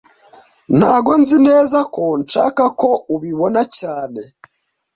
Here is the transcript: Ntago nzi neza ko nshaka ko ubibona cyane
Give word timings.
Ntago 0.77 1.11
nzi 1.21 1.37
neza 1.47 1.79
ko 1.93 2.03
nshaka 2.21 2.63
ko 2.79 2.89
ubibona 3.15 3.61
cyane 3.77 4.21